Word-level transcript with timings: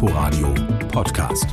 Inforadio 0.00 0.54
Podcast. 0.92 1.48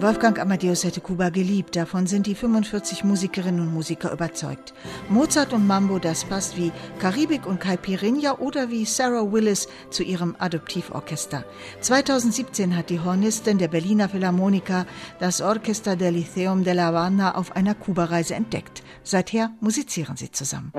Wolfgang 0.00 0.38
Amadeus 0.38 0.84
hätte 0.84 1.02
Kuba 1.02 1.28
geliebt, 1.28 1.76
davon 1.76 2.06
sind 2.06 2.26
die 2.26 2.34
45 2.34 3.04
Musikerinnen 3.04 3.60
und 3.60 3.74
Musiker 3.74 4.12
überzeugt. 4.12 4.72
Mozart 5.10 5.52
und 5.52 5.66
Mambo, 5.66 5.98
das 5.98 6.24
passt 6.24 6.56
wie 6.56 6.72
Karibik 7.00 7.44
und 7.46 7.60
Caipirinha 7.60 8.38
oder 8.38 8.70
wie 8.70 8.86
Sarah 8.86 9.30
Willis 9.30 9.68
zu 9.90 10.02
ihrem 10.02 10.36
Adoptivorchester. 10.38 11.44
2017 11.82 12.78
hat 12.78 12.88
die 12.88 13.00
Hornistin 13.00 13.58
der 13.58 13.68
Berliner 13.68 14.08
Philharmoniker 14.08 14.86
das 15.18 15.42
Orchester 15.42 15.96
del 15.96 16.14
Lyceum 16.14 16.64
de 16.64 16.72
La 16.72 16.86
Habana 16.86 17.34
auf 17.34 17.54
einer 17.54 17.74
Kuba-Reise 17.74 18.34
entdeckt. 18.34 18.82
Seither 19.02 19.50
musizieren 19.60 20.16
sie 20.16 20.30
zusammen. 20.30 20.72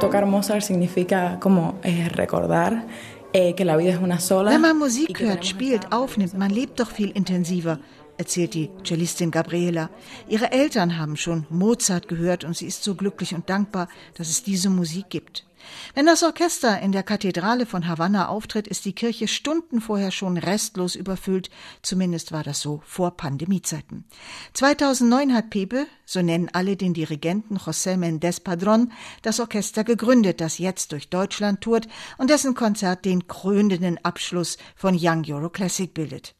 Tocar 0.00 0.26
Mozart 0.26 0.62
significa 0.62 1.38
como 1.40 1.78
eh, 1.82 2.08
recordar 2.08 2.86
eh, 3.32 3.54
que 3.54 3.64
la 3.64 3.76
vida 3.76 3.90
es 3.92 3.98
una 3.98 4.18
sola. 4.18 4.50
Wenn 4.50 4.62
man 4.62 4.78
Musik 4.78 5.20
hört, 5.20 5.44
spielt, 5.44 5.92
aufnimmt, 5.92 6.34
man 6.34 6.50
lebt 6.50 6.80
doch 6.80 6.90
viel 6.90 7.12
intensiver, 7.14 7.78
erzählt 8.20 8.52
die 8.52 8.68
Cellistin 8.84 9.30
Gabriela. 9.30 9.88
Ihre 10.28 10.52
Eltern 10.52 10.98
haben 10.98 11.16
schon 11.16 11.46
Mozart 11.48 12.06
gehört 12.06 12.44
und 12.44 12.54
sie 12.54 12.66
ist 12.66 12.84
so 12.84 12.94
glücklich 12.94 13.34
und 13.34 13.48
dankbar, 13.48 13.88
dass 14.14 14.28
es 14.28 14.42
diese 14.42 14.68
Musik 14.68 15.08
gibt. 15.08 15.46
Wenn 15.94 16.04
das 16.04 16.22
Orchester 16.22 16.80
in 16.80 16.92
der 16.92 17.02
Kathedrale 17.02 17.64
von 17.64 17.88
Havanna 17.88 18.28
auftritt, 18.28 18.68
ist 18.68 18.84
die 18.84 18.92
Kirche 18.92 19.26
Stunden 19.26 19.80
vorher 19.80 20.10
schon 20.10 20.36
restlos 20.36 20.94
überfüllt. 20.94 21.48
Zumindest 21.80 22.30
war 22.30 22.42
das 22.42 22.60
so 22.60 22.82
vor 22.84 23.16
Pandemiezeiten. 23.16 24.04
2009 24.52 25.34
hat 25.34 25.48
Pepe, 25.48 25.86
so 26.04 26.20
nennen 26.20 26.50
alle 26.52 26.76
den 26.76 26.92
Dirigenten 26.92 27.56
José 27.56 27.96
Méndez 27.96 28.42
Padrón, 28.42 28.90
das 29.22 29.40
Orchester 29.40 29.82
gegründet, 29.82 30.42
das 30.42 30.58
jetzt 30.58 30.92
durch 30.92 31.08
Deutschland 31.08 31.62
tourt 31.62 31.88
und 32.18 32.28
dessen 32.28 32.54
Konzert 32.54 33.06
den 33.06 33.26
krönenden 33.26 33.98
Abschluss 34.04 34.58
von 34.76 34.98
Young 34.98 35.24
Euro 35.30 35.48
Classic 35.48 35.92
bildet. 35.92 36.34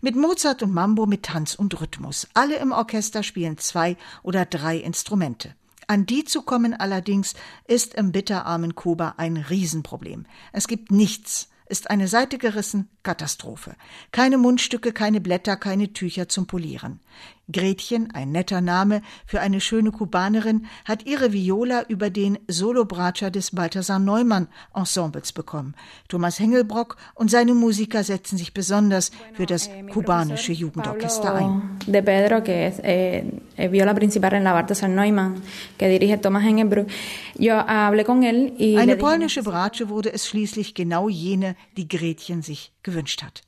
Mit 0.00 0.16
Mozart 0.16 0.62
und 0.62 0.72
Mambo 0.72 1.06
mit 1.06 1.24
Tanz 1.24 1.54
und 1.54 1.80
Rhythmus. 1.80 2.28
Alle 2.34 2.56
im 2.56 2.72
Orchester 2.72 3.22
spielen 3.22 3.58
zwei 3.58 3.96
oder 4.22 4.44
drei 4.44 4.76
Instrumente. 4.76 5.54
An 5.86 6.06
die 6.06 6.24
zu 6.24 6.42
kommen 6.42 6.72
allerdings 6.72 7.34
ist 7.66 7.94
im 7.94 8.12
bitterarmen 8.12 8.76
Kuba 8.76 9.14
ein 9.16 9.36
Riesenproblem. 9.36 10.24
Es 10.52 10.68
gibt 10.68 10.92
nichts, 10.92 11.49
ist 11.70 11.88
eine 11.88 12.08
Seite 12.08 12.36
gerissen, 12.36 12.88
Katastrophe. 13.02 13.76
Keine 14.12 14.36
Mundstücke, 14.36 14.92
keine 14.92 15.20
Blätter, 15.20 15.56
keine 15.56 15.92
Tücher 15.92 16.28
zum 16.28 16.46
Polieren. 16.46 17.00
Gretchen, 17.50 18.12
ein 18.12 18.32
netter 18.32 18.60
Name 18.60 19.02
für 19.26 19.40
eine 19.40 19.60
schöne 19.60 19.90
Kubanerin, 19.90 20.66
hat 20.84 21.06
ihre 21.06 21.32
Viola 21.32 21.82
über 21.88 22.10
den 22.10 22.38
Solobratscher 22.48 23.30
des 23.30 23.52
Balthasar 23.52 23.98
Neumann 23.98 24.48
Ensembles 24.74 25.32
bekommen. 25.32 25.74
Thomas 26.08 26.38
Hengelbrock 26.38 26.96
und 27.14 27.30
seine 27.30 27.54
Musiker 27.54 28.04
setzen 28.04 28.36
sich 28.36 28.54
besonders 28.54 29.10
für 29.34 29.46
das 29.46 29.70
kubanische 29.92 30.52
Jugendorchester 30.52 31.34
ein. 31.34 31.78
Eh, 33.60 33.68
viola 33.68 33.94
principal 33.94 34.34
en 34.34 34.44
la 34.44 34.52
Balthasar 34.52 34.88
Neumann, 34.88 35.42
que 35.76 35.88
dirige 35.88 36.18
Thomas 36.18 36.44
Hengelbrock. 36.44 36.88
Yo 37.38 37.54
hablé 37.56 38.04
con 38.04 38.22
él 38.22 38.54
y 38.58 38.76
Eine 38.76 38.96
polnische 38.96 39.42
Bratsche 39.42 39.88
wurde 39.88 40.12
es 40.12 40.26
schließlich 40.26 40.74
genau 40.74 41.08
jene, 41.08 41.56
die 41.76 41.88
Gretchen 41.88 42.42
sich 42.42 42.72
gewünscht 42.82 43.22
hat. 43.22 43.42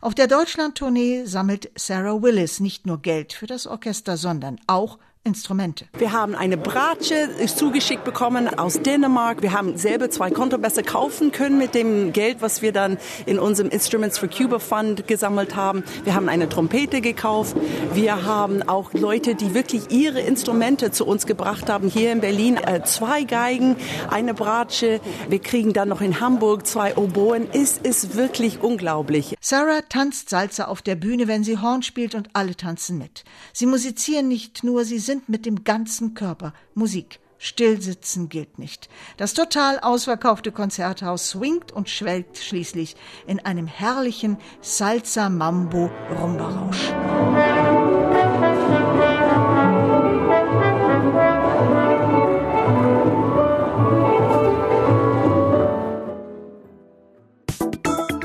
Auf 0.00 0.14
der 0.14 0.26
Deutschlandtournee 0.26 1.24
sammelt 1.24 1.70
Sarah 1.76 2.22
Willis 2.22 2.60
nicht 2.60 2.86
nur 2.86 3.00
Geld 3.00 3.32
für 3.32 3.46
das 3.46 3.66
Orchester, 3.66 4.16
sondern 4.16 4.60
auch 4.66 4.98
Instrumente. 5.26 5.86
Wir 5.96 6.12
haben 6.12 6.34
eine 6.34 6.58
Bratsche 6.58 7.30
zugeschickt 7.46 8.04
bekommen 8.04 8.46
aus 8.46 8.82
Dänemark. 8.82 9.40
Wir 9.40 9.52
haben 9.52 9.78
selber 9.78 10.10
zwei 10.10 10.30
Kontrabässe 10.30 10.82
kaufen 10.82 11.32
können 11.32 11.56
mit 11.56 11.74
dem 11.74 12.12
Geld, 12.12 12.42
was 12.42 12.60
wir 12.60 12.72
dann 12.72 12.98
in 13.24 13.38
unserem 13.38 13.70
Instruments 13.70 14.18
for 14.18 14.28
Cuba 14.28 14.58
Fund 14.58 15.06
gesammelt 15.06 15.56
haben. 15.56 15.82
Wir 16.04 16.14
haben 16.14 16.28
eine 16.28 16.50
Trompete 16.50 17.00
gekauft. 17.00 17.56
Wir 17.94 18.26
haben 18.26 18.62
auch 18.68 18.92
Leute, 18.92 19.34
die 19.34 19.54
wirklich 19.54 19.90
ihre 19.90 20.20
Instrumente 20.20 20.90
zu 20.90 21.06
uns 21.06 21.24
gebracht 21.24 21.70
haben. 21.70 21.88
Hier 21.88 22.12
in 22.12 22.20
Berlin 22.20 22.58
äh, 22.58 22.82
zwei 22.84 23.24
Geigen, 23.24 23.76
eine 24.10 24.34
Bratsche. 24.34 25.00
Wir 25.30 25.38
kriegen 25.38 25.72
dann 25.72 25.88
noch 25.88 26.02
in 26.02 26.20
Hamburg 26.20 26.66
zwei 26.66 26.98
Oboen. 26.98 27.46
Es 27.54 27.78
ist 27.78 28.14
wirklich 28.14 28.62
unglaublich. 28.62 29.36
Sarah 29.40 29.80
tanzt 29.88 30.28
Salsa 30.28 30.66
auf 30.66 30.82
der 30.82 30.96
Bühne, 30.96 31.28
wenn 31.28 31.44
sie 31.44 31.56
Horn 31.56 31.82
spielt 31.82 32.14
und 32.14 32.28
alle 32.34 32.54
tanzen 32.56 32.98
mit. 32.98 33.24
Sie 33.54 33.64
musizieren 33.64 34.28
nicht 34.28 34.64
nur, 34.64 34.84
sie 34.84 34.98
sind 34.98 35.13
sind 35.14 35.28
mit 35.28 35.46
dem 35.46 35.62
ganzen 35.62 36.14
Körper. 36.14 36.52
Musik. 36.74 37.20
Stillsitzen 37.38 38.28
gilt 38.28 38.58
nicht. 38.58 38.88
Das 39.16 39.32
total 39.32 39.78
ausverkaufte 39.78 40.50
Konzerthaus 40.50 41.28
swingt 41.30 41.70
und 41.70 41.88
schwelgt 41.88 42.38
schließlich 42.38 42.96
in 43.26 43.38
einem 43.38 43.68
herrlichen 43.68 44.38
Salsa 44.60 45.28
Mambo 45.28 45.88
Rumba 46.20 46.48
Rausch. 46.48 46.92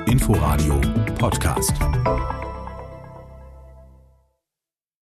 Inforadio 0.08 0.82
Podcast. 1.20 1.74